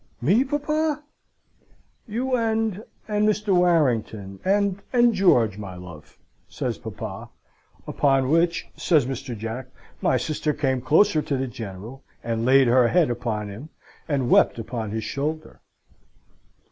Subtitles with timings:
[0.19, 1.03] "'Me, papa?'
[2.07, 3.55] "'You and and Mr.
[3.55, 6.17] Warrington and and George, my love,'
[6.49, 7.29] says papa.
[7.85, 9.37] Upon which" (says Mr.
[9.37, 9.67] Jack).
[10.01, 13.69] "my sister came closer to the General, and laid her head upon him,
[14.07, 15.61] and wept upon his shoulder.